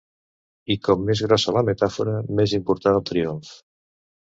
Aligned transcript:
I 0.75 0.77
com 0.87 1.03
més 1.09 1.21
grossa 1.25 1.53
la 1.59 1.63
metàfora, 1.69 2.17
més 2.41 2.57
important 2.61 3.01
el 3.03 3.07
triomf. 3.13 3.55